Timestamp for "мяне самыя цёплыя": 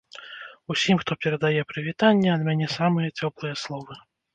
2.51-3.55